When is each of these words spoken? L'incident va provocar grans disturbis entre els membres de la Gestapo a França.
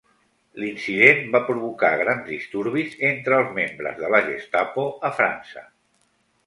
L'incident 0.61 1.19
va 1.35 1.41
provocar 1.49 1.91
grans 2.01 2.25
disturbis 2.31 2.97
entre 3.11 3.39
els 3.43 3.55
membres 3.61 4.03
de 4.05 4.11
la 4.17 4.25
Gestapo 4.31 4.89
a 5.11 5.15
França. 5.21 5.69